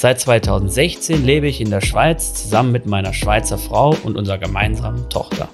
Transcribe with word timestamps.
Seit 0.00 0.20
2016 0.20 1.24
lebe 1.24 1.48
ich 1.48 1.60
in 1.60 1.70
der 1.70 1.80
Schweiz 1.80 2.32
zusammen 2.32 2.70
mit 2.70 2.86
meiner 2.86 3.12
Schweizer 3.12 3.58
Frau 3.58 3.96
und 4.04 4.16
unserer 4.16 4.38
gemeinsamen 4.38 5.08
Tochter. 5.10 5.48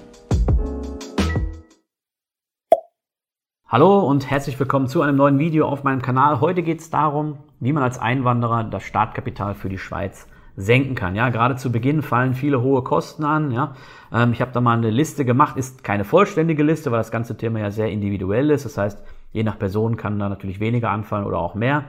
Hallo 3.67 4.01
und 4.01 4.29
herzlich 4.29 4.59
willkommen 4.59 4.87
zu 4.87 5.01
einem 5.01 5.17
neuen 5.17 5.39
Video 5.39 5.67
auf 5.67 5.83
meinem 5.83 6.03
Kanal. 6.03 6.41
Heute 6.41 6.61
geht 6.61 6.79
es 6.79 6.91
darum, 6.91 7.39
wie 7.59 7.73
man 7.73 7.81
als 7.81 7.97
Einwanderer 7.97 8.65
das 8.65 8.83
Startkapital 8.83 9.55
für 9.55 9.67
die 9.67 9.79
Schweiz 9.79 10.27
senken 10.55 10.93
kann. 10.93 11.15
Ja, 11.15 11.29
gerade 11.29 11.55
zu 11.55 11.71
Beginn 11.71 12.03
fallen 12.03 12.35
viele 12.35 12.61
hohe 12.61 12.83
Kosten 12.83 13.25
an. 13.25 13.49
Ja, 13.51 13.73
ähm, 14.13 14.31
ich 14.31 14.41
habe 14.41 14.51
da 14.51 14.61
mal 14.61 14.77
eine 14.77 14.91
Liste 14.91 15.25
gemacht, 15.25 15.57
ist 15.57 15.83
keine 15.83 16.03
vollständige 16.03 16.61
Liste, 16.61 16.91
weil 16.91 16.99
das 16.99 17.09
ganze 17.09 17.35
Thema 17.35 17.61
ja 17.61 17.71
sehr 17.71 17.89
individuell 17.89 18.51
ist. 18.51 18.65
Das 18.65 18.77
heißt, 18.77 19.03
je 19.31 19.41
nach 19.41 19.57
Person 19.57 19.97
kann 19.97 20.19
da 20.19 20.29
natürlich 20.29 20.59
weniger 20.59 20.91
anfallen 20.91 21.25
oder 21.25 21.39
auch 21.39 21.55
mehr. 21.55 21.85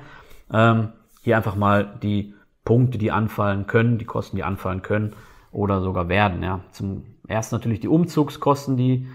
Ähm, 0.50 0.92
hier 1.20 1.36
einfach 1.36 1.56
mal 1.56 1.98
die 2.02 2.32
Punkte, 2.66 2.98
die 2.98 3.10
anfallen 3.10 3.66
können, 3.66 3.96
die 3.96 4.04
Kosten, 4.04 4.36
die 4.36 4.44
anfallen 4.44 4.82
können 4.82 5.14
oder 5.52 5.80
sogar 5.80 6.10
werden. 6.10 6.42
Ja, 6.42 6.60
zum 6.72 7.04
ersten 7.26 7.54
natürlich 7.54 7.80
die 7.80 7.88
Umzugskosten, 7.88 8.76
die 8.76 9.06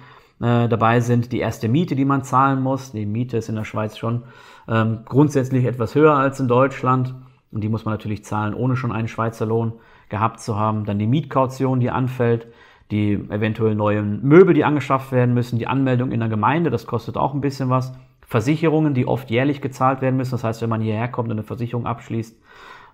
äh, 0.42 0.67
dabei 0.67 1.02
sind, 1.02 1.31
die 1.31 1.39
erste 1.39 1.70
Miete, 1.70 1.95
die 1.95 2.06
man 2.06 2.23
zahlen 2.23 2.62
muss. 2.62 2.94
Die 2.94 3.06
Miete 3.06 3.38
ist 3.38 3.50
in 3.50 3.56
der 3.56 3.64
Schweiz 3.66 3.98
schon 3.98 4.23
ähm, 4.67 5.02
grundsätzlich 5.06 5.66
etwas 5.66 5.94
höher 5.94 6.16
als 6.16 6.40
in 6.40 6.48
Deutschland. 6.48 7.14
Und 7.52 7.62
die 7.62 7.70
muss 7.70 7.86
man 7.86 7.94
natürlich 7.94 8.23
zahlen, 8.23 8.56
ohne 8.56 8.75
schon 8.75 8.92
einen 8.92 9.08
Schweizer 9.09 9.45
Lohn 9.45 9.73
gehabt 10.09 10.40
zu 10.40 10.58
haben. 10.58 10.86
Dann 10.86 10.97
die 10.97 11.06
Mietkaution, 11.06 11.80
die 11.80 11.92
anfällt, 11.92 12.47
die 12.90 13.14
eventuell 13.14 13.75
neuen 13.75 14.23
Möbel, 14.23 14.53
die 14.53 14.64
angeschafft 14.64 15.12
werden 15.12 15.34
müssen, 15.34 15.59
die 15.59 15.68
Anmeldung 15.68 16.12
in 16.12 16.20
der 16.20 16.30
Gemeinde, 16.30 16.70
das 16.70 16.86
kostet 16.88 17.18
auch 17.18 17.34
ein 17.34 17.42
bisschen 17.42 17.70
was. 17.70 17.94
Versicherungen, 18.25 18.94
die 18.94 19.06
oft 19.06 19.30
jährlich 19.30 19.62
gezahlt 19.62 20.02
werden 20.02 20.16
müssen. 20.16 20.31
Das 20.31 20.44
heißt, 20.44 20.62
wenn 20.62 20.70
man 20.70 20.81
hierher 20.81 21.09
kommt 21.09 21.30
und 21.30 21.34
eine 21.34 21.44
Versicherung 21.44 21.86
abschließt, 21.86 22.38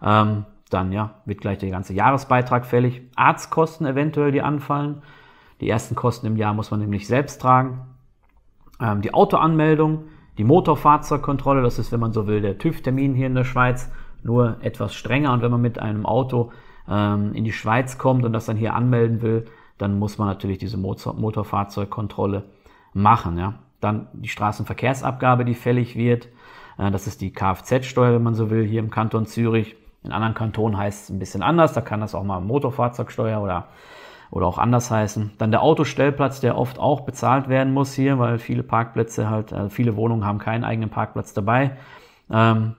ähm, 0.03 0.46
dann 0.70 0.92
ja, 0.92 1.16
wird 1.26 1.42
gleich 1.42 1.58
der 1.58 1.70
ganze 1.70 1.94
Jahresbeitrag 1.94 2.66
fällig. 2.66 3.02
Arztkosten 3.16 3.86
eventuell, 3.86 4.32
die 4.32 4.42
anfallen. 4.42 5.02
Die 5.62 5.70
ersten 5.70 5.96
Kosten 5.96 6.28
im 6.28 6.36
Jahr 6.36 6.54
muss 6.54 6.72
man 6.72 6.80
nämlich 6.80 7.08
selbst 7.08 7.42
tragen. 7.42 7.82
Ähm, 8.80 9.02
die 9.02 9.14
Autoanmeldung, 9.14 10.06
die 10.38 10.44
Motorfahrzeugkontrolle, 10.44 11.62
das 11.62 11.80
ist, 11.80 11.92
wenn 11.92 12.00
man 12.00 12.14
so 12.14 12.28
will, 12.28 12.42
der 12.42 12.58
TÜV-Termin 12.58 13.16
hier 13.16 13.28
in 13.28 13.36
der 13.36 13.44
Schweiz 13.44 13.92
nur 14.24 14.58
etwas 14.62 14.94
strenger. 14.94 15.34
Und 15.34 15.42
wenn 15.42 15.52
man 15.52 15.62
mit 15.62 15.80
einem 15.80 16.06
Auto 16.06 16.52
ähm, 16.88 17.34
in 17.34 17.44
die 17.44 17.54
Schweiz 17.54 17.98
kommt 17.98 18.26
und 18.26 18.34
das 18.34 18.46
dann 18.46 18.58
hier 18.58 18.76
anmelden 18.76 19.22
will, 19.22 19.46
dann 19.78 19.98
muss 19.98 20.18
man 20.18 20.28
natürlich 20.28 20.58
diese 20.58 20.78
Motor 20.78 21.14
Motorfahrzeugkontrolle 21.14 22.44
machen. 22.94 23.38
Ja. 23.38 23.56
Dann 23.80 24.08
die 24.14 24.30
Straßenverkehrsabgabe, 24.30 25.46
die 25.46 25.54
fällig 25.54 25.96
wird. 25.96 26.28
Äh, 26.78 26.92
das 26.92 27.08
ist 27.08 27.22
die 27.22 27.31
Kfz-Steuer, 27.31 28.14
wenn 28.14 28.24
man 28.24 28.36
so 28.36 28.50
will, 28.50 28.66
hier 28.66 28.80
im 28.80 28.90
Kanton 28.90 29.26
Zürich. 29.26 29.76
In 30.08 30.13
anderen 30.13 30.33
Kantonen 30.33 30.77
heißt 30.77 31.03
es 31.03 31.09
ein 31.09 31.19
bisschen 31.19 31.44
anders. 31.44 31.73
Da 31.73 31.81
kann 31.81 32.02
das 32.02 32.16
auch 32.16 32.23
mal 32.23 32.39
Motorfahrzeugsteuer 32.39 33.41
oder, 33.41 33.67
oder 34.31 34.47
auch 34.47 34.58
anders 34.58 34.89
heißen. 34.89 35.33
Dann 35.38 35.52
der 35.52 35.61
Autostellplatz, 35.61 36.39
der 36.39 36.58
oft 36.58 36.80
auch 36.80 37.02
bezahlt 37.02 37.50
werden 37.50 37.73
muss 37.73 37.94
hier, 37.94 38.17
weil 38.17 38.39
viele 38.39 38.63
Parkplätze 38.63 39.30
halt, 39.30 39.52
äh, 39.52 39.69
viele 39.69 39.95
Wohnungen 39.95 40.25
haben 40.25 40.39
keinen 40.39 40.63
eigenen 40.63 40.89
Parkplatz 40.89 41.34
dabei. 41.34 41.78
Ähm, 42.31 42.75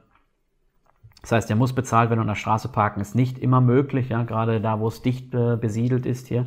das 1.23 1.33
heißt, 1.33 1.49
der 1.49 1.57
muss 1.57 1.75
bezahlt 1.75 2.11
werden 2.11 2.21
und 2.21 2.29
an 2.29 2.35
der 2.35 2.41
Straße 2.41 2.69
parken 2.69 3.01
ist 3.01 3.15
nicht 3.15 3.39
immer 3.39 3.61
möglich, 3.61 4.09
ja, 4.09 4.23
gerade 4.23 4.61
da, 4.61 4.81
wo 4.81 4.89
es 4.89 5.03
dicht 5.03 5.35
äh, 5.35 5.57
besiedelt 5.57 6.07
ist 6.07 6.29
hier. 6.29 6.47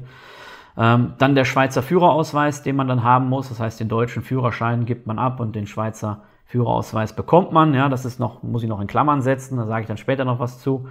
Ähm, 0.78 1.14
dann 1.18 1.36
der 1.36 1.46
Schweizer 1.46 1.84
Führerausweis, 1.84 2.64
den 2.64 2.76
man 2.78 2.88
dann 2.88 3.04
haben 3.04 3.28
muss. 3.28 3.50
Das 3.50 3.60
heißt, 3.60 3.80
den 3.80 3.90
deutschen 3.90 4.24
Führerschein 4.24 4.86
gibt 4.86 5.06
man 5.06 5.20
ab 5.20 5.40
und 5.40 5.56
den 5.56 5.68
Schweizer 5.68 6.24
Führerausweis 6.52 7.16
bekommt 7.16 7.54
man. 7.54 7.74
Ja, 7.74 7.88
das 7.88 8.04
ist 8.04 8.20
noch, 8.20 8.44
muss 8.44 8.62
ich 8.62 8.68
noch 8.68 8.82
in 8.82 8.88
Klammern 8.88 9.22
setzen, 9.22 9.56
da 9.56 9.66
sage 9.68 9.84
ich 9.84 9.88
dann 9.88 9.96
später 9.96 10.26
noch 10.26 10.40
was 10.40 10.60
zu. 10.60 10.90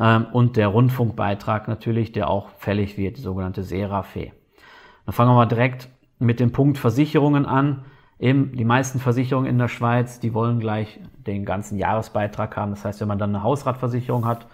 Ähm, 0.00 0.26
und 0.32 0.56
der 0.56 0.68
Rundfunkbeitrag 0.68 1.66
natürlich, 1.66 2.12
der 2.12 2.30
auch 2.30 2.50
fällig 2.58 2.96
wird, 2.96 3.16
die 3.16 3.20
sogenannte 3.20 3.64
Serafe. 3.64 4.30
Dann 5.04 5.12
fangen 5.12 5.30
wir 5.30 5.34
mal 5.34 5.46
direkt 5.46 5.88
mit 6.20 6.38
dem 6.38 6.52
Punkt 6.52 6.78
Versicherungen 6.78 7.46
an. 7.46 7.84
Eben 8.20 8.52
die 8.56 8.64
meisten 8.64 9.00
Versicherungen 9.00 9.50
in 9.50 9.58
der 9.58 9.66
Schweiz, 9.66 10.20
die 10.20 10.34
wollen 10.34 10.60
gleich 10.60 11.00
den 11.26 11.44
ganzen 11.44 11.78
Jahresbeitrag 11.78 12.56
haben. 12.56 12.70
Das 12.70 12.84
heißt, 12.84 13.00
wenn 13.00 13.08
man 13.08 13.18
dann 13.18 13.30
eine 13.30 13.42
Hausratversicherung 13.42 14.24
hat, 14.24 14.46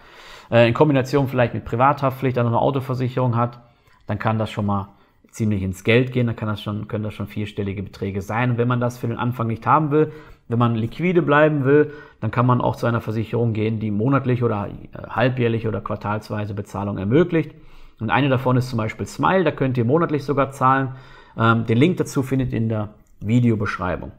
äh, 0.51 0.67
in 0.67 0.73
Kombination 0.73 1.29
vielleicht 1.29 1.53
mit 1.53 1.67
Privathaftpflicht, 1.67 2.39
dann 2.39 2.47
noch 2.47 2.53
eine 2.53 2.63
Autoversicherung 2.63 3.37
hat, 3.37 3.61
dann 4.07 4.19
kann 4.19 4.39
das 4.39 4.51
schon 4.51 4.65
mal 4.65 4.89
ziemlich 5.39 5.63
ins 5.63 5.85
Geld 5.85 6.13
gehen, 6.13 6.27
dann 6.27 6.37
kann 6.37 6.49
das 6.49 6.61
schon, 6.61 6.89
können 6.89 7.05
das 7.05 7.15
schon 7.15 7.29
vierstellige 7.29 7.83
Beträge 7.83 8.21
sein. 8.21 8.51
Und 8.51 8.59
wenn 8.59 8.69
man 8.69 8.81
das 8.81 8.99
für 8.99 9.07
den 9.07 9.17
Anfang 9.17 9.47
nicht 9.47 9.67
haben 9.67 9.91
will, 9.91 10.13
wenn 10.49 10.59
man 10.59 10.75
liquide 10.75 11.23
bleiben 11.23 11.65
will, 11.65 11.93
dann 12.21 12.31
kann 12.31 12.45
man 12.45 12.61
auch 12.61 12.77
zu 12.77 12.87
einer 12.87 13.01
Versicherung 13.01 13.53
gehen, 13.53 13.81
die 13.81 13.91
monatlich 13.91 14.43
oder 14.43 14.69
äh, 14.69 15.07
halbjährlich 15.09 15.67
oder 15.67 15.81
quartalsweise 15.81 16.55
Bezahlung 16.55 16.99
ermöglicht. 16.99 17.53
Und 18.01 18.11
eine 18.11 18.29
davon 18.29 18.57
ist 18.57 18.69
zum 18.69 18.77
Beispiel 18.77 19.07
Smile, 19.07 19.45
da 19.45 19.51
könnt 19.51 19.79
ihr 19.79 19.85
monatlich 19.85 20.25
sogar 20.25 20.51
zahlen. 20.51 20.91
Ähm, 21.39 21.67
den 21.67 21.79
Link 21.79 21.97
dazu 21.97 22.23
findet 22.23 22.53
ihr 22.53 22.59
in 22.59 22.69
der 22.69 22.91
Videobeschreibung. 23.21 24.13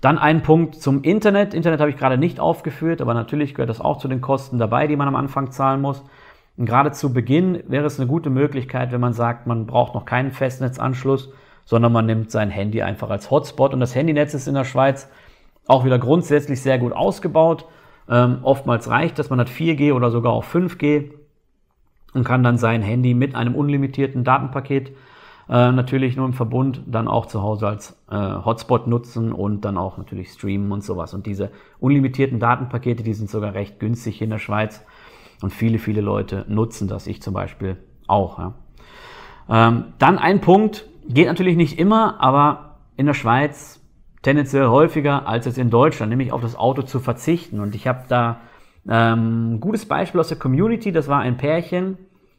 Dann 0.00 0.18
ein 0.18 0.42
Punkt 0.42 0.74
zum 0.76 1.02
Internet. 1.02 1.54
Internet 1.54 1.80
habe 1.80 1.90
ich 1.90 1.96
gerade 1.96 2.18
nicht 2.18 2.38
aufgeführt, 2.38 3.00
aber 3.00 3.14
natürlich 3.14 3.54
gehört 3.54 3.70
das 3.70 3.80
auch 3.80 3.98
zu 3.98 4.08
den 4.08 4.20
Kosten 4.20 4.58
dabei, 4.58 4.86
die 4.86 4.96
man 4.96 5.08
am 5.08 5.16
Anfang 5.16 5.50
zahlen 5.50 5.80
muss. 5.80 6.02
Und 6.56 6.66
gerade 6.66 6.92
zu 6.92 7.12
Beginn 7.12 7.62
wäre 7.68 7.86
es 7.86 8.00
eine 8.00 8.08
gute 8.08 8.30
Möglichkeit, 8.30 8.92
wenn 8.92 9.00
man 9.00 9.12
sagt, 9.12 9.46
man 9.46 9.66
braucht 9.66 9.94
noch 9.94 10.04
keinen 10.04 10.30
Festnetzanschluss, 10.30 11.30
sondern 11.64 11.92
man 11.92 12.06
nimmt 12.06 12.30
sein 12.30 12.50
Handy 12.50 12.82
einfach 12.82 13.10
als 13.10 13.30
Hotspot. 13.30 13.74
Und 13.74 13.80
das 13.80 13.94
Handynetz 13.94 14.32
ist 14.34 14.48
in 14.48 14.54
der 14.54 14.64
Schweiz 14.64 15.10
auch 15.66 15.84
wieder 15.84 15.98
grundsätzlich 15.98 16.62
sehr 16.62 16.78
gut 16.78 16.92
ausgebaut. 16.92 17.66
Ähm, 18.08 18.38
oftmals 18.42 18.88
reicht 18.88 19.18
das, 19.18 19.30
man 19.30 19.40
hat 19.40 19.48
4G 19.48 19.92
oder 19.92 20.10
sogar 20.10 20.32
auch 20.32 20.44
5G 20.44 21.10
und 22.14 22.24
kann 22.24 22.42
dann 22.42 22.56
sein 22.56 22.82
Handy 22.82 23.14
mit 23.14 23.34
einem 23.34 23.54
unlimitierten 23.54 24.24
Datenpaket 24.24 24.92
äh, 25.48 25.72
natürlich 25.72 26.16
nur 26.16 26.26
im 26.26 26.32
Verbund 26.32 26.82
dann 26.86 27.08
auch 27.08 27.26
zu 27.26 27.42
Hause 27.42 27.68
als 27.68 28.00
äh, 28.10 28.16
Hotspot 28.16 28.86
nutzen 28.86 29.32
und 29.32 29.64
dann 29.64 29.76
auch 29.76 29.98
natürlich 29.98 30.30
streamen 30.30 30.70
und 30.72 30.84
sowas. 30.84 31.14
Und 31.14 31.26
diese 31.26 31.50
unlimitierten 31.80 32.38
Datenpakete, 32.38 33.02
die 33.02 33.14
sind 33.14 33.28
sogar 33.28 33.54
recht 33.54 33.78
günstig 33.80 34.18
hier 34.18 34.26
in 34.26 34.30
der 34.30 34.38
Schweiz 34.38 34.84
und 35.42 35.52
viele, 35.52 35.78
viele 35.78 36.00
Leute 36.00 36.44
nutzen 36.48 36.88
das, 36.88 37.06
ich 37.06 37.22
zum 37.22 37.34
Beispiel 37.34 37.76
auch. 38.06 38.38
Ja. 38.38 38.54
Ähm, 39.48 39.84
dann 39.98 40.18
ein 40.18 40.40
Punkt, 40.40 40.88
geht 41.08 41.26
natürlich 41.26 41.56
nicht 41.56 41.78
immer, 41.78 42.20
aber 42.20 42.78
in 42.96 43.06
der 43.06 43.14
Schweiz 43.14 43.80
tendenziell 44.22 44.66
häufiger 44.66 45.28
als 45.28 45.46
es 45.46 45.58
in 45.58 45.70
Deutschland, 45.70 46.10
nämlich 46.10 46.32
auf 46.32 46.40
das 46.40 46.56
Auto 46.56 46.82
zu 46.82 46.98
verzichten. 46.98 47.60
Und 47.60 47.74
ich 47.74 47.86
habe 47.86 48.04
da 48.08 48.40
ähm, 48.88 49.54
ein 49.54 49.60
gutes 49.60 49.86
Beispiel 49.86 50.20
aus 50.20 50.28
der 50.28 50.38
Community, 50.38 50.90
das 50.92 51.08
war 51.08 51.20
ein 51.20 51.36
Pärchen, 51.36 51.98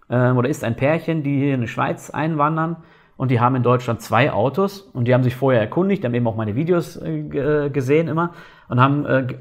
äh, 0.09 0.31
oder 0.31 0.49
ist 0.49 0.63
ein 0.63 0.75
Pärchen, 0.75 1.23
die 1.23 1.37
hier 1.37 1.55
in 1.55 1.61
die 1.61 1.67
Schweiz 1.67 2.09
einwandern 2.09 2.77
und 3.17 3.31
die 3.31 3.39
haben 3.39 3.55
in 3.55 3.63
Deutschland 3.63 4.01
zwei 4.01 4.31
Autos 4.31 4.81
und 4.81 5.07
die 5.07 5.13
haben 5.13 5.23
sich 5.23 5.35
vorher 5.35 5.59
erkundigt, 5.59 6.03
die 6.03 6.07
haben 6.07 6.13
eben 6.13 6.27
auch 6.27 6.35
meine 6.35 6.55
Videos 6.55 6.95
äh, 6.97 7.69
gesehen 7.71 8.07
immer 8.07 8.31
und 8.69 8.79
haben 8.79 9.05
äh, 9.05 9.21
äh, 9.21 9.35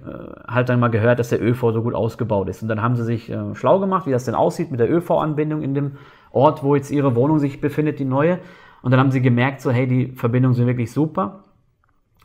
halt 0.48 0.70
dann 0.70 0.80
mal 0.80 0.88
gehört, 0.88 1.18
dass 1.18 1.28
der 1.28 1.42
ÖV 1.42 1.72
so 1.72 1.82
gut 1.82 1.94
ausgebaut 1.94 2.48
ist. 2.48 2.62
Und 2.62 2.68
dann 2.68 2.80
haben 2.80 2.96
sie 2.96 3.04
sich 3.04 3.30
äh, 3.30 3.54
schlau 3.54 3.78
gemacht, 3.78 4.06
wie 4.06 4.12
das 4.12 4.24
denn 4.24 4.34
aussieht 4.34 4.70
mit 4.70 4.80
der 4.80 4.90
ÖV-Anbindung 4.90 5.62
in 5.62 5.74
dem 5.74 5.98
Ort, 6.30 6.62
wo 6.62 6.74
jetzt 6.74 6.90
ihre 6.90 7.14
Wohnung 7.14 7.38
sich 7.38 7.60
befindet, 7.60 7.98
die 7.98 8.04
neue. 8.04 8.38
Und 8.82 8.92
dann 8.92 9.00
haben 9.00 9.10
sie 9.10 9.20
gemerkt, 9.20 9.60
so 9.60 9.70
hey, 9.70 9.86
die 9.86 10.12
Verbindungen 10.12 10.54
sind 10.54 10.66
wirklich 10.66 10.92
super 10.92 11.44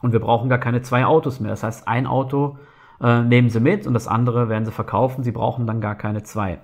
und 0.01 0.13
wir 0.13 0.19
brauchen 0.19 0.50
gar 0.50 0.59
keine 0.59 0.81
zwei 0.81 1.06
Autos 1.06 1.39
mehr. 1.39 1.51
Das 1.51 1.63
heißt, 1.63 1.88
ein 1.88 2.07
Auto 2.07 2.57
äh, 3.01 3.24
nehmen 3.24 3.50
sie 3.50 3.59
mit 3.59 3.86
und 3.86 3.94
das 3.94 4.07
andere 4.07 4.48
werden 4.48 4.65
sie 4.65 4.71
verkaufen. 4.71 5.24
Sie 5.24 5.31
brauchen 5.31 5.68
dann 5.68 5.81
gar 5.81 5.95
keine 5.95 6.24
zwei. 6.24 6.59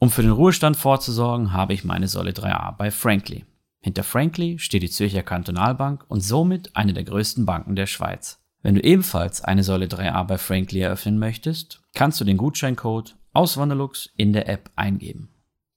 Um 0.00 0.10
für 0.10 0.22
den 0.22 0.32
Ruhestand 0.32 0.76
vorzusorgen, 0.76 1.52
habe 1.52 1.74
ich 1.74 1.84
meine 1.84 2.08
Säule 2.08 2.30
3a 2.30 2.76
bei 2.76 2.90
Frankly. 2.90 3.44
Hinter 3.82 4.04
Frankly 4.04 4.60
steht 4.60 4.84
die 4.84 4.90
Zürcher 4.90 5.24
Kantonalbank 5.24 6.04
und 6.08 6.20
somit 6.20 6.76
eine 6.76 6.92
der 6.92 7.02
größten 7.04 7.44
Banken 7.44 7.74
der 7.74 7.86
Schweiz. 7.86 8.40
Wenn 8.62 8.76
du 8.76 8.80
ebenfalls 8.80 9.42
eine 9.42 9.64
Säule 9.64 9.86
3a 9.86 10.22
bei 10.24 10.38
Frankly 10.38 10.78
eröffnen 10.80 11.18
möchtest, 11.18 11.82
kannst 11.92 12.20
du 12.20 12.24
den 12.24 12.36
Gutscheincode 12.36 13.16
Auswanderlux 13.32 14.10
in 14.16 14.32
der 14.32 14.48
App 14.48 14.70
eingeben. 14.76 15.30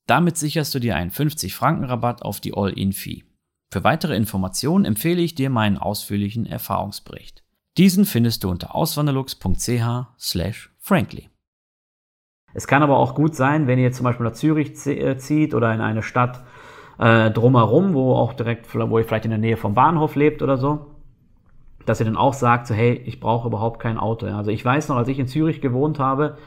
Damit 0.05 0.37
sicherst 0.37 0.75
du 0.75 0.79
dir 0.79 0.95
einen 0.95 1.09
50 1.09 1.55
Franken 1.55 1.85
Rabatt 1.85 2.21
auf 2.21 2.39
die 2.39 2.55
All-In-Fee. 2.55 3.23
Für 3.71 3.83
weitere 3.83 4.15
Informationen 4.15 4.85
empfehle 4.85 5.23
ich 5.23 5.33
dir 5.33 5.49
meinen 5.49 5.79
ausführlichen 5.79 6.45
Erfahrungsbericht. 6.45 7.43
Diesen 7.77 8.05
findest 8.05 8.43
du 8.43 8.51
unter 8.51 8.75
auswanderlux.ch/frankly. 8.75 11.29
Es 12.53 12.67
kann 12.67 12.83
aber 12.83 12.97
auch 12.97 13.15
gut 13.15 13.35
sein, 13.35 13.65
wenn 13.67 13.79
ihr 13.79 13.91
zum 13.91 14.03
Beispiel 14.03 14.27
nach 14.27 14.33
Zürich 14.33 14.75
zieht 14.77 15.55
oder 15.55 15.73
in 15.73 15.81
eine 15.81 16.03
Stadt 16.03 16.43
äh, 16.97 17.31
drumherum, 17.31 17.93
wo 17.93 18.13
auch 18.13 18.33
direkt, 18.33 18.73
wo 18.73 18.97
ihr 18.97 19.05
vielleicht 19.05 19.25
in 19.25 19.31
der 19.31 19.39
Nähe 19.39 19.57
vom 19.57 19.73
Bahnhof 19.73 20.15
lebt 20.15 20.41
oder 20.41 20.57
so, 20.57 20.87
dass 21.85 21.99
ihr 21.99 22.05
dann 22.05 22.17
auch 22.17 22.33
sagt, 22.33 22.67
so, 22.67 22.73
hey, 22.73 22.93
ich 23.05 23.19
brauche 23.19 23.47
überhaupt 23.47 23.79
kein 23.79 23.97
Auto. 23.97 24.25
Also 24.27 24.51
ich 24.51 24.63
weiß 24.63 24.89
noch, 24.89 24.97
als 24.97 25.07
ich 25.07 25.19
in 25.19 25.27
Zürich 25.27 25.61
gewohnt 25.61 25.99
habe, 25.99 26.37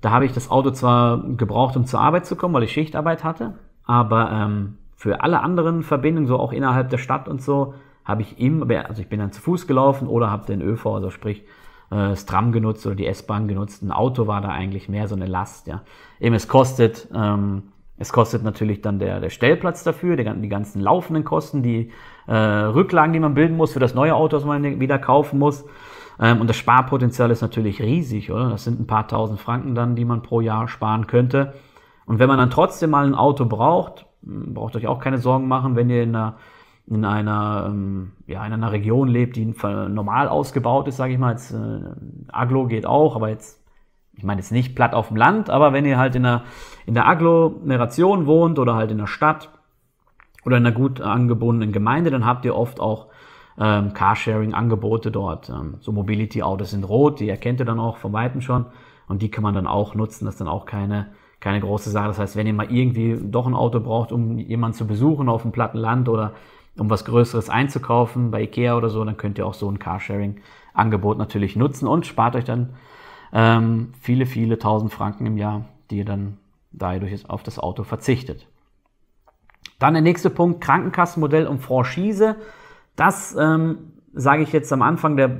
da 0.00 0.10
habe 0.10 0.24
ich 0.24 0.32
das 0.32 0.50
Auto 0.50 0.70
zwar 0.70 1.22
gebraucht, 1.36 1.76
um 1.76 1.84
zur 1.84 2.00
Arbeit 2.00 2.24
zu 2.26 2.36
kommen, 2.36 2.54
weil 2.54 2.62
ich 2.62 2.72
Schichtarbeit 2.72 3.22
hatte, 3.22 3.54
aber 3.84 4.30
ähm, 4.32 4.78
für 4.96 5.22
alle 5.22 5.40
anderen 5.40 5.82
Verbindungen, 5.82 6.26
so 6.26 6.38
auch 6.38 6.52
innerhalb 6.52 6.90
der 6.90 6.98
Stadt 6.98 7.28
und 7.28 7.42
so, 7.42 7.74
habe 8.04 8.22
ich 8.22 8.38
immer, 8.40 8.66
also 8.86 9.02
ich 9.02 9.08
bin 9.08 9.20
dann 9.20 9.32
zu 9.32 9.40
Fuß 9.42 9.66
gelaufen 9.66 10.08
oder 10.08 10.30
habe 10.30 10.46
den 10.46 10.62
ÖV, 10.62 10.86
also 10.86 11.10
sprich 11.10 11.42
äh, 11.90 12.10
das 12.10 12.26
Tram 12.26 12.52
genutzt 12.52 12.86
oder 12.86 12.94
die 12.94 13.06
S-Bahn 13.06 13.46
genutzt. 13.46 13.82
Ein 13.82 13.92
Auto 13.92 14.26
war 14.26 14.40
da 14.40 14.48
eigentlich 14.48 14.88
mehr 14.88 15.06
so 15.06 15.14
eine 15.14 15.26
Last, 15.26 15.66
ja. 15.66 15.82
Eben 16.18 16.34
es 16.34 16.48
kostet, 16.48 17.08
ähm, 17.14 17.64
es 18.00 18.12
kostet 18.12 18.42
natürlich 18.42 18.80
dann 18.80 18.98
der, 18.98 19.20
der 19.20 19.28
Stellplatz 19.28 19.84
dafür, 19.84 20.16
die, 20.16 20.24
die 20.24 20.48
ganzen 20.48 20.80
laufenden 20.80 21.22
Kosten, 21.22 21.62
die 21.62 21.90
äh, 22.26 22.34
Rücklagen, 22.34 23.12
die 23.12 23.20
man 23.20 23.34
bilden 23.34 23.58
muss 23.58 23.74
für 23.74 23.78
das 23.78 23.94
neue 23.94 24.14
Auto, 24.14 24.38
das 24.38 24.46
man 24.46 24.80
wieder 24.80 24.98
kaufen 24.98 25.38
muss. 25.38 25.66
Ähm, 26.18 26.40
und 26.40 26.48
das 26.48 26.56
Sparpotenzial 26.56 27.30
ist 27.30 27.42
natürlich 27.42 27.82
riesig, 27.82 28.32
oder? 28.32 28.48
Das 28.48 28.64
sind 28.64 28.80
ein 28.80 28.86
paar 28.86 29.06
tausend 29.06 29.38
Franken 29.38 29.74
dann, 29.74 29.96
die 29.96 30.06
man 30.06 30.22
pro 30.22 30.40
Jahr 30.40 30.66
sparen 30.66 31.08
könnte. 31.08 31.52
Und 32.06 32.18
wenn 32.18 32.26
man 32.26 32.38
dann 32.38 32.48
trotzdem 32.48 32.88
mal 32.88 33.06
ein 33.06 33.14
Auto 33.14 33.44
braucht, 33.44 34.06
hm, 34.24 34.54
braucht 34.54 34.76
euch 34.76 34.86
auch 34.86 34.98
keine 34.98 35.18
Sorgen 35.18 35.46
machen, 35.46 35.76
wenn 35.76 35.90
ihr 35.90 36.02
in 36.02 36.16
einer, 36.16 36.38
in 36.86 37.04
einer, 37.04 37.66
ähm, 37.68 38.12
ja, 38.26 38.46
in 38.46 38.54
einer 38.54 38.72
Region 38.72 39.08
lebt, 39.08 39.36
die 39.36 39.44
normal 39.44 40.26
ausgebaut 40.28 40.88
ist, 40.88 40.96
sage 40.96 41.12
ich 41.12 41.18
mal. 41.18 41.32
Jetzt, 41.32 41.52
äh, 41.52 41.80
Aglo 42.28 42.66
geht 42.66 42.86
auch, 42.86 43.14
aber 43.14 43.28
jetzt, 43.28 43.59
ich 44.20 44.24
meine 44.24 44.42
jetzt 44.42 44.52
nicht 44.52 44.74
platt 44.74 44.92
auf 44.92 45.08
dem 45.08 45.16
Land, 45.16 45.48
aber 45.48 45.72
wenn 45.72 45.86
ihr 45.86 45.96
halt 45.96 46.14
in 46.14 46.24
der, 46.24 46.42
in 46.84 46.92
der 46.92 47.08
Agglomeration 47.08 48.26
wohnt 48.26 48.58
oder 48.58 48.74
halt 48.74 48.90
in 48.90 48.98
der 48.98 49.06
Stadt 49.06 49.48
oder 50.44 50.58
in 50.58 50.66
einer 50.66 50.74
gut 50.74 51.00
angebundenen 51.00 51.72
Gemeinde, 51.72 52.10
dann 52.10 52.26
habt 52.26 52.44
ihr 52.44 52.54
oft 52.54 52.80
auch 52.80 53.06
ähm, 53.58 53.94
Carsharing-Angebote 53.94 55.10
dort. 55.10 55.48
Ähm, 55.48 55.76
so 55.80 55.90
Mobility-Autos 55.92 56.72
sind 56.72 56.84
rot, 56.84 57.18
die 57.20 57.30
erkennt 57.30 57.60
ihr 57.60 57.64
dann 57.64 57.80
auch 57.80 57.96
von 57.96 58.12
Weitem 58.12 58.42
schon 58.42 58.66
und 59.08 59.22
die 59.22 59.30
kann 59.30 59.42
man 59.42 59.54
dann 59.54 59.66
auch 59.66 59.94
nutzen. 59.94 60.26
Das 60.26 60.34
ist 60.34 60.40
dann 60.42 60.48
auch 60.48 60.66
keine, 60.66 61.06
keine 61.40 61.60
große 61.60 61.88
Sache. 61.88 62.08
Das 62.08 62.18
heißt, 62.18 62.36
wenn 62.36 62.46
ihr 62.46 62.52
mal 62.52 62.70
irgendwie 62.70 63.18
doch 63.22 63.46
ein 63.46 63.54
Auto 63.54 63.80
braucht, 63.80 64.12
um 64.12 64.36
jemanden 64.36 64.76
zu 64.76 64.86
besuchen 64.86 65.30
auf 65.30 65.40
dem 65.40 65.52
platten 65.52 65.78
Land 65.78 66.10
oder 66.10 66.32
um 66.76 66.90
was 66.90 67.06
Größeres 67.06 67.48
einzukaufen 67.48 68.30
bei 68.30 68.42
Ikea 68.42 68.76
oder 68.76 68.90
so, 68.90 69.02
dann 69.02 69.16
könnt 69.16 69.38
ihr 69.38 69.46
auch 69.46 69.54
so 69.54 69.66
ein 69.70 69.78
Carsharing-Angebot 69.78 71.16
natürlich 71.16 71.56
nutzen 71.56 71.88
und 71.88 72.04
spart 72.04 72.36
euch 72.36 72.44
dann 72.44 72.74
ähm, 73.32 73.92
viele, 74.00 74.26
viele 74.26 74.58
tausend 74.58 74.92
Franken 74.92 75.26
im 75.26 75.36
Jahr, 75.36 75.66
die 75.90 75.98
ihr 75.98 76.04
dann 76.04 76.38
dadurch 76.72 77.28
auf 77.28 77.42
das 77.42 77.58
Auto 77.58 77.84
verzichtet. 77.84 78.46
Dann 79.78 79.94
der 79.94 80.02
nächste 80.02 80.30
Punkt, 80.30 80.60
Krankenkassenmodell 80.60 81.46
und 81.46 81.60
Franchise. 81.60 82.36
Das 82.96 83.34
ähm, 83.38 83.92
sage 84.12 84.42
ich 84.42 84.52
jetzt 84.52 84.72
am 84.72 84.82
Anfang 84.82 85.16
der, 85.16 85.30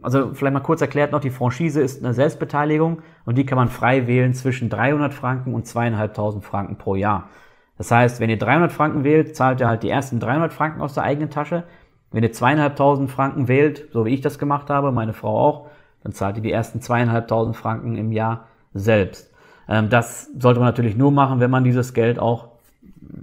also 0.00 0.32
vielleicht 0.34 0.54
mal 0.54 0.60
kurz 0.60 0.80
erklärt 0.80 1.12
noch, 1.12 1.20
die 1.20 1.30
Franchise 1.30 1.80
ist 1.80 2.02
eine 2.02 2.14
Selbstbeteiligung 2.14 3.02
und 3.24 3.36
die 3.36 3.44
kann 3.44 3.56
man 3.56 3.68
frei 3.68 4.06
wählen 4.06 4.32
zwischen 4.32 4.70
300 4.70 5.12
Franken 5.12 5.54
und 5.54 5.66
zweieinhalbtausend 5.66 6.44
Franken 6.44 6.76
pro 6.76 6.94
Jahr. 6.94 7.28
Das 7.76 7.90
heißt, 7.90 8.20
wenn 8.20 8.30
ihr 8.30 8.38
300 8.38 8.72
Franken 8.72 9.04
wählt, 9.04 9.36
zahlt 9.36 9.60
ihr 9.60 9.68
halt 9.68 9.82
die 9.82 9.90
ersten 9.90 10.18
300 10.18 10.52
Franken 10.52 10.80
aus 10.80 10.94
der 10.94 11.04
eigenen 11.04 11.30
Tasche. 11.30 11.64
Wenn 12.10 12.22
ihr 12.22 12.32
zweieinhalbtausend 12.32 13.10
Franken 13.10 13.48
wählt, 13.48 13.88
so 13.92 14.04
wie 14.04 14.14
ich 14.14 14.20
das 14.20 14.38
gemacht 14.38 14.70
habe, 14.70 14.92
meine 14.92 15.12
Frau 15.12 15.38
auch, 15.38 15.70
dann 16.02 16.12
zahlt 16.12 16.36
ihr 16.36 16.42
die 16.42 16.52
ersten 16.52 16.80
zweieinhalbtausend 16.80 17.56
Franken 17.56 17.96
im 17.96 18.12
Jahr 18.12 18.46
selbst. 18.74 19.32
Ähm, 19.68 19.88
das 19.88 20.30
sollte 20.38 20.60
man 20.60 20.68
natürlich 20.68 20.96
nur 20.96 21.12
machen, 21.12 21.40
wenn 21.40 21.50
man 21.50 21.64
dieses 21.64 21.94
Geld 21.94 22.18
auch 22.18 22.48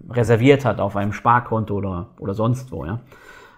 reserviert 0.10 0.66
hat 0.66 0.80
auf 0.80 0.96
einem 0.96 1.14
Sparkonto 1.14 1.76
oder, 1.76 2.08
oder 2.20 2.34
sonst 2.34 2.72
wo. 2.72 2.86
Ja. 2.86 3.00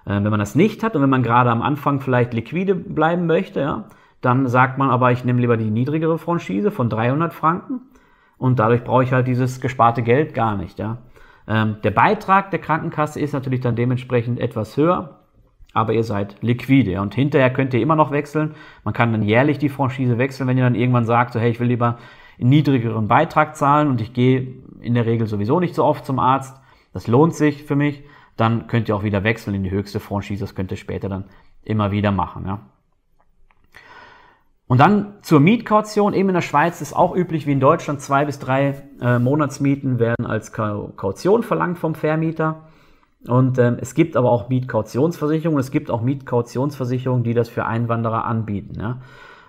Äh, 0.06 0.24
wenn 0.24 0.30
man 0.30 0.40
das 0.40 0.56
nicht 0.56 0.84
hat 0.84 0.96
und 0.96 1.02
wenn 1.02 1.10
man 1.10 1.24
gerade 1.24 1.52
am 1.52 1.62
Anfang 1.62 2.00
vielleicht 2.00 2.34
liquide 2.34 2.76
bleiben 2.76 3.26
möchte, 3.26 3.60
ja, 3.62 3.84
dann 4.22 4.48
sagt 4.48 4.78
man 4.78 4.90
aber, 4.90 5.12
ich 5.12 5.24
nehme 5.26 5.42
lieber 5.42 5.58
die 5.58 5.70
niedrigere 5.70 6.18
Franchise 6.18 6.72
von 6.72 6.90
300 6.90 7.34
Franken 7.34 7.82
und 8.38 8.60
dadurch 8.60 8.84
brauche 8.84 9.04
ich 9.04 9.12
halt 9.12 9.28
dieses 9.28 9.62
gesparte 9.62 10.02
Geld 10.02 10.34
gar 10.34 10.56
nicht. 10.56 10.80
Ja. 10.80 10.98
Ähm, 11.48 11.78
der 11.84 11.92
Beitrag 11.92 12.52
der 12.52 12.60
Krankenkasse 12.60 13.20
ist 13.20 13.34
natürlich 13.34 13.62
dann 13.62 13.76
dementsprechend 13.76 14.40
etwas 14.40 14.76
höher, 14.78 15.20
aber 15.74 15.94
ihr 15.94 16.04
seid 16.04 16.38
liquide. 16.42 17.02
Und 17.02 17.16
hinterher 17.16 17.52
könnt 17.52 17.74
ihr 17.74 17.82
immer 17.82 17.96
noch 17.96 18.12
wechseln. 18.12 18.56
Man 18.84 18.94
kann 18.94 19.12
dann 19.12 19.24
jährlich 19.24 19.58
die 19.58 19.70
Franchise 19.70 20.18
wechseln, 20.18 20.48
wenn 20.48 20.58
ihr 20.58 20.64
dann 20.64 20.76
irgendwann 20.76 21.06
sagt, 21.06 21.34
so, 21.34 21.40
hey, 21.40 21.52
ich 21.52 21.60
will 21.60 21.68
lieber 21.68 21.98
einen 22.40 22.50
niedrigeren 22.50 23.08
Beitrag 23.08 23.56
zahlen 23.56 23.90
und 23.90 24.02
ich 24.02 24.14
gehe 24.14 24.56
in 24.82 24.94
der 24.94 25.06
Regel 25.06 25.28
sowieso 25.28 25.60
nicht 25.60 25.76
so 25.76 25.84
oft 25.84 26.06
zum 26.06 26.20
Arzt. 26.20 26.60
Das 26.94 27.08
lohnt 27.08 27.36
sich 27.36 27.64
für 27.64 27.76
mich 27.76 28.04
dann 28.38 28.68
könnt 28.68 28.88
ihr 28.88 28.96
auch 28.96 29.04
wieder 29.04 29.24
wechseln 29.24 29.56
in 29.56 29.64
die 29.64 29.72
höchste 29.72 30.00
Franchise. 30.00 30.40
Das 30.40 30.56
könnt 30.56 30.72
ihr 30.72 30.78
später 30.78 31.10
dann 31.10 31.26
immer 31.64 31.92
wieder 31.92 32.12
machen. 32.12 32.46
Ja. 32.46 32.60
Und 34.68 34.80
dann 34.80 35.16
zur 35.24 35.40
Mietkaution. 35.40 36.14
Eben 36.14 36.30
in 36.30 36.36
der 36.36 36.42
Schweiz 36.42 36.80
ist 36.82 36.96
auch 36.96 37.16
üblich 37.16 37.48
wie 37.48 37.52
in 37.52 37.60
Deutschland. 37.60 38.00
Zwei 38.00 38.26
bis 38.26 38.38
drei 38.38 38.84
äh, 39.02 39.18
Monatsmieten 39.18 39.98
werden 40.00 40.26
als 40.26 40.54
Kaution 40.54 41.44
verlangt 41.44 41.80
vom 41.80 41.96
Vermieter. 41.96 42.67
Und 43.28 43.60
ähm, 43.60 43.78
es 43.80 43.94
gibt 43.94 44.16
aber 44.16 44.32
auch 44.32 44.50
Mietkautionsversicherungen. 44.50 45.60
Es 45.60 45.72
gibt 45.72 45.92
auch 45.92 46.02
Mietkautionsversicherungen, 46.02 47.24
die 47.24 47.34
das 47.34 47.50
für 47.50 47.66
Einwanderer 47.66 48.26
anbieten. 48.26 48.80
Ja. 48.80 48.98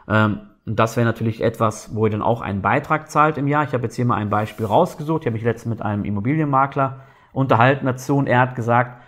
Ähm, 0.09 0.41
und 0.67 0.79
das 0.79 0.97
wäre 0.97 1.07
natürlich 1.07 1.43
etwas, 1.43 1.95
wo 1.95 2.05
ihr 2.05 2.11
dann 2.11 2.23
auch 2.23 2.43
einen 2.43 2.61
Beitrag 2.61 3.11
zahlt 3.11 3.39
im 3.39 3.49
Jahr. 3.49 3.65
Ich 3.65 3.73
habe 3.73 3.85
jetzt 3.85 3.97
hier 3.97 4.05
mal 4.05 4.17
ein 4.17 4.29
Beispiel 4.29 4.67
rausgesucht. 4.67 5.23
Ich 5.23 5.27
habe 5.27 5.35
mich 5.35 5.45
letztens 5.45 5.77
mit 5.77 5.83
einem 5.83 6.05
Immobilienmakler 6.05 7.01
unterhalten 7.33 7.87
dazu 7.87 8.17
und 8.17 8.27
er 8.27 8.41
hat 8.41 8.55
gesagt, 8.55 9.03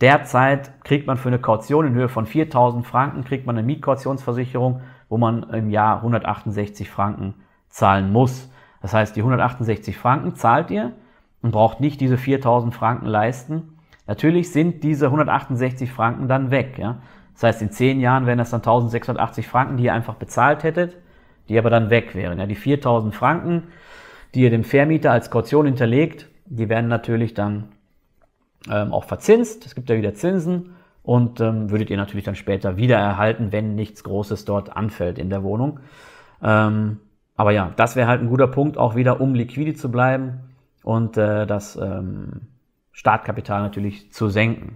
derzeit 0.00 0.84
kriegt 0.84 1.06
man 1.06 1.16
für 1.16 1.28
eine 1.28 1.38
Kaution 1.38 1.86
in 1.86 1.94
Höhe 1.94 2.08
von 2.08 2.26
4000 2.26 2.86
Franken, 2.86 3.24
kriegt 3.24 3.46
man 3.46 3.56
eine 3.56 3.66
Mietkautionsversicherung, 3.66 4.80
wo 5.08 5.18
man 5.18 5.44
im 5.50 5.70
Jahr 5.70 5.98
168 5.98 6.90
Franken 6.90 7.34
zahlen 7.68 8.10
muss. 8.10 8.50
Das 8.82 8.94
heißt, 8.94 9.14
die 9.14 9.20
168 9.20 9.96
Franken 9.96 10.34
zahlt 10.34 10.70
ihr 10.70 10.92
und 11.42 11.52
braucht 11.52 11.80
nicht 11.80 12.00
diese 12.00 12.16
4000 12.16 12.74
Franken 12.74 13.06
leisten. 13.06 13.77
Natürlich 14.08 14.50
sind 14.50 14.82
diese 14.82 15.06
168 15.06 15.92
Franken 15.92 16.26
dann 16.26 16.50
weg. 16.50 16.78
Ja? 16.78 16.96
Das 17.34 17.42
heißt, 17.44 17.62
in 17.62 17.70
10 17.70 18.00
Jahren 18.00 18.26
wären 18.26 18.38
das 18.38 18.50
dann 18.50 18.60
1680 18.60 19.46
Franken, 19.46 19.76
die 19.76 19.84
ihr 19.84 19.92
einfach 19.92 20.14
bezahlt 20.14 20.64
hättet, 20.64 20.96
die 21.48 21.58
aber 21.58 21.70
dann 21.70 21.90
weg 21.90 22.14
wären. 22.14 22.38
Ja? 22.38 22.46
Die 22.46 22.56
4000 22.56 23.14
Franken, 23.14 23.64
die 24.34 24.40
ihr 24.40 24.50
dem 24.50 24.64
Vermieter 24.64 25.12
als 25.12 25.30
Kaution 25.30 25.66
hinterlegt, 25.66 26.26
die 26.46 26.70
werden 26.70 26.88
natürlich 26.88 27.34
dann 27.34 27.68
ähm, 28.70 28.92
auch 28.92 29.04
verzinst. 29.04 29.66
Es 29.66 29.74
gibt 29.74 29.90
ja 29.90 29.96
wieder 29.96 30.14
Zinsen 30.14 30.74
und 31.02 31.40
ähm, 31.40 31.70
würdet 31.70 31.90
ihr 31.90 31.98
natürlich 31.98 32.24
dann 32.24 32.34
später 32.34 32.78
wieder 32.78 32.96
erhalten, 32.96 33.52
wenn 33.52 33.74
nichts 33.74 34.04
Großes 34.04 34.46
dort 34.46 34.74
anfällt 34.74 35.18
in 35.18 35.28
der 35.28 35.42
Wohnung. 35.42 35.80
Ähm, 36.42 36.98
aber 37.36 37.50
ja, 37.52 37.72
das 37.76 37.94
wäre 37.94 38.08
halt 38.08 38.22
ein 38.22 38.28
guter 38.28 38.48
Punkt, 38.48 38.78
auch 38.78 38.96
wieder 38.96 39.20
um 39.20 39.34
liquide 39.34 39.74
zu 39.74 39.90
bleiben 39.90 40.40
und 40.82 41.18
äh, 41.18 41.46
das 41.46 41.76
ähm, 41.76 42.48
Startkapital 42.98 43.62
natürlich 43.62 44.10
zu 44.10 44.28
senken. 44.28 44.74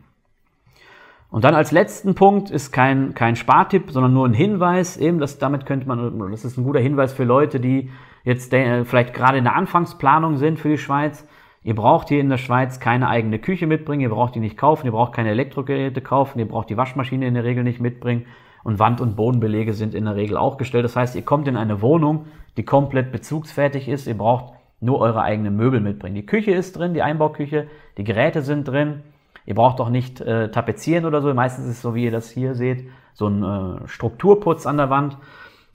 Und 1.29 1.43
dann 1.43 1.57
als 1.57 1.73
letzten 1.73 2.15
Punkt 2.15 2.53
ist 2.53 2.71
kein, 2.71 3.15
kein 3.15 3.35
Spartipp, 3.35 3.91
sondern 3.91 4.13
nur 4.13 4.29
ein 4.29 4.33
Hinweis. 4.33 4.97
Eben, 4.97 5.19
das, 5.19 5.39
damit 5.39 5.67
könnte 5.67 5.89
man, 5.89 6.31
das 6.31 6.45
ist 6.45 6.57
ein 6.57 6.63
guter 6.63 6.79
Hinweis 6.79 7.13
für 7.13 7.25
Leute, 7.25 7.59
die 7.59 7.91
jetzt 8.23 8.53
äh, 8.53 8.85
vielleicht 8.85 9.13
gerade 9.13 9.39
in 9.39 9.45
der 9.45 9.57
Anfangsplanung 9.57 10.37
sind 10.37 10.61
für 10.61 10.69
die 10.69 10.79
Schweiz. 10.79 11.27
Ihr 11.65 11.75
braucht 11.75 12.11
hier 12.11 12.21
in 12.21 12.29
der 12.29 12.39
Schweiz 12.39 12.79
keine 12.79 13.09
eigene 13.09 13.41
Küche 13.41 13.67
mitbringen, 13.67 14.03
ihr 14.03 14.11
braucht 14.11 14.37
die 14.37 14.41
nicht 14.41 14.57
kaufen, 14.57 14.87
ihr 14.87 14.93
braucht 14.93 15.15
keine 15.15 15.31
Elektrogeräte 15.31 16.01
kaufen, 16.01 16.39
ihr 16.39 16.47
braucht 16.47 16.71
die 16.71 16.77
Waschmaschine 16.77 17.27
in 17.27 17.35
der 17.35 17.43
Regel 17.43 17.65
nicht 17.65 17.81
mitbringen 17.81 18.27
und 18.63 18.79
Wand- 18.79 19.01
und 19.01 19.17
Bodenbelege 19.17 19.73
sind 19.73 19.97
in 19.97 20.05
der 20.05 20.15
Regel 20.15 20.37
auch 20.37 20.59
gestellt. 20.59 20.85
Das 20.85 20.95
heißt, 20.95 21.17
ihr 21.17 21.23
kommt 21.23 21.49
in 21.49 21.57
eine 21.57 21.83
Wohnung, 21.83 22.27
die 22.57 22.65
komplett 22.65 23.11
bezugsfertig 23.11 23.89
ist, 23.89 24.07
ihr 24.07 24.17
braucht 24.17 24.55
nur 24.83 25.01
eure 25.01 25.23
eigenen 25.23 25.57
Möbel 25.57 25.81
mitbringen. 25.81 26.17
Die 26.17 26.27
Küche 26.27 26.51
ist 26.51 26.77
drin, 26.77 26.93
die 26.93 27.03
Einbauküche, 27.03 27.69
die 27.97 28.05
Geräte 28.05 28.43
sind 28.43 28.67
drin. 28.67 29.01
Ihr 29.47 29.55
braucht 29.55 29.81
auch 29.81 29.89
nicht 29.89 30.21
äh, 30.21 30.51
tapezieren 30.51 31.05
oder 31.05 31.23
so. 31.23 31.33
Meistens 31.33 31.67
ist 31.67 31.77
es 31.77 31.83
so, 31.83 31.95
wie 31.95 32.05
ihr 32.05 32.11
das 32.11 32.31
hier 32.31 32.55
seht, 32.55 32.89
so 33.15 33.29
ein 33.29 33.43
äh, 33.43 33.89
Strukturputz 33.89 34.67
an 34.67 34.77
der 34.77 34.91
Wand. 34.91 35.17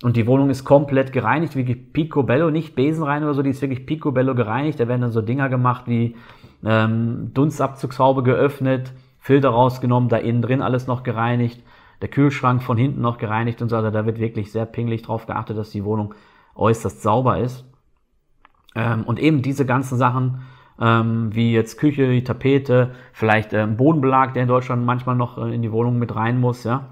Und 0.03 0.15
die 0.15 0.27
Wohnung 0.27 0.49
ist 0.49 0.63
komplett 0.63 1.11
gereinigt, 1.11 1.55
wie 1.55 1.63
picobello, 1.73 2.51
nicht 2.51 2.75
besenrein 2.75 3.23
oder 3.23 3.33
so, 3.33 3.41
die 3.41 3.49
ist 3.49 3.61
wirklich 3.61 3.85
picobello 3.85 4.35
gereinigt. 4.35 4.79
Da 4.79 4.87
werden 4.87 5.01
dann 5.01 5.11
so 5.11 5.21
Dinger 5.21 5.49
gemacht 5.49 5.85
wie 5.87 6.15
ähm, 6.63 7.31
Dunstabzugshaube 7.33 8.23
geöffnet, 8.23 8.91
Filter 9.19 9.49
rausgenommen, 9.49 10.09
da 10.09 10.17
innen 10.17 10.41
drin 10.41 10.61
alles 10.61 10.85
noch 10.85 11.03
gereinigt, 11.03 11.63
der 12.01 12.09
Kühlschrank 12.09 12.61
von 12.61 12.77
hinten 12.77 13.01
noch 13.01 13.17
gereinigt 13.17 13.61
und 13.61 13.69
so. 13.69 13.77
Also 13.77 13.89
da 13.89 14.05
wird 14.05 14.19
wirklich 14.19 14.51
sehr 14.51 14.65
pingelig 14.65 15.01
drauf 15.01 15.25
geachtet, 15.25 15.57
dass 15.57 15.71
die 15.71 15.83
Wohnung 15.83 16.13
äußerst 16.55 17.01
sauber 17.01 17.39
ist. 17.39 17.65
Ähm, 18.77 19.03
und 19.05 19.19
eben 19.19 19.41
diese 19.41 19.65
ganzen 19.65 19.97
Sachen, 19.97 20.43
ähm, 20.79 21.33
wie 21.33 21.51
jetzt 21.51 21.79
Küche, 21.79 22.23
Tapete, 22.23 22.91
vielleicht 23.11 23.51
ähm, 23.51 23.75
Bodenbelag, 23.75 24.33
der 24.35 24.43
in 24.43 24.47
Deutschland 24.47 24.85
manchmal 24.85 25.15
noch 25.15 25.39
äh, 25.39 25.53
in 25.53 25.63
die 25.63 25.71
Wohnung 25.71 25.97
mit 25.97 26.15
rein 26.15 26.39
muss, 26.39 26.63
ja. 26.63 26.89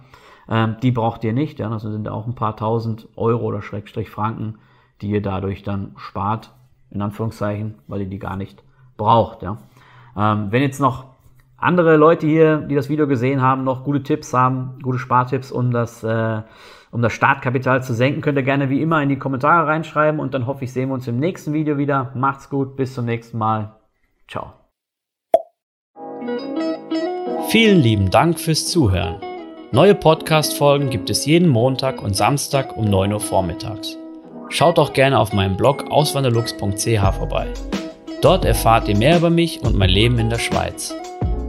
Ähm, 0.50 0.77
die 0.82 0.92
braucht 0.92 1.24
ihr 1.24 1.34
nicht, 1.34 1.60
ja, 1.60 1.70
das 1.70 1.84
sind 1.84 2.08
auch 2.10 2.25
ein 2.25 2.34
paar 2.34 2.58
tausend 2.58 3.08
Euro 3.15 3.46
oder 3.46 3.62
Schrägstrich 3.62 4.10
Franken, 4.10 4.58
die 5.01 5.12
ihr 5.12 5.22
dadurch 5.22 5.62
dann 5.62 5.92
spart, 5.98 6.54
in 6.89 7.01
Anführungszeichen, 7.01 7.75
weil 7.88 8.01
ihr 8.01 8.10
die 8.10 8.20
gar 8.20 8.36
nicht 8.36 8.63
braucht. 8.98 9.44
Ja. 9.44 9.58
Ähm, 10.18 10.48
wenn 10.50 10.63
jetzt 10.63 10.80
noch 10.80 11.15
andere 11.58 11.98
Leute 11.98 12.28
hier, 12.28 12.58
die 12.58 12.76
das 12.76 12.90
Video 12.90 13.08
gesehen 13.08 13.42
haben, 13.42 13.64
noch 13.64 13.84
gute 13.84 14.04
Tipps 14.04 14.34
haben, 14.34 14.80
gute 14.82 15.00
Spartipps, 15.00 15.52
um 15.52 15.72
das, 15.72 16.04
äh, 16.04 16.42
um 16.92 17.02
das 17.02 17.14
Startkapital 17.14 17.84
zu 17.84 17.94
senken, 17.94 18.22
könnt 18.22 18.38
ihr 18.38 18.44
gerne 18.44 18.70
wie 18.70 18.82
immer 18.82 19.02
in 19.02 19.10
die 19.10 19.18
Kommentare 19.18 19.68
reinschreiben 19.68 20.20
und 20.20 20.34
dann 20.34 20.48
hoffe 20.48 20.64
ich, 20.66 20.74
sehen 20.74 20.90
wir 20.90 20.94
uns 20.96 21.08
im 21.08 21.20
nächsten 21.20 21.54
Video 21.54 21.78
wieder. 21.78 22.12
Macht's 22.16 22.50
gut, 22.50 22.76
bis 22.76 22.94
zum 22.94 23.06
nächsten 23.06 23.38
Mal. 23.38 23.76
Ciao. 24.28 24.54
Vielen 27.50 27.80
lieben 27.80 28.10
Dank 28.10 28.40
fürs 28.40 28.68
Zuhören. 28.68 29.18
Neue 29.72 29.96
Podcast-Folgen 29.96 30.90
gibt 30.90 31.10
es 31.10 31.26
jeden 31.26 31.50
Montag 31.50 32.02
und 32.02 32.16
Samstag 32.16 32.76
um 32.76 32.86
9 32.86 33.14
Uhr 33.14 33.20
vormittags. 33.20 33.98
Schaut 34.50 34.80
auch 34.80 34.94
gerne 34.94 35.20
auf 35.20 35.34
meinem 35.34 35.58
Blog 35.58 35.86
auswanderlux.ch 35.90 37.16
vorbei. 37.18 37.48
Dort 38.22 38.46
erfahrt 38.46 38.88
ihr 38.88 38.98
mehr 38.98 39.18
über 39.18 39.30
mich 39.30 39.62
und 39.62 39.76
mein 39.76 39.90
Leben 39.90 40.18
in 40.18 40.30
der 40.30 40.40
Schweiz. 40.40 40.96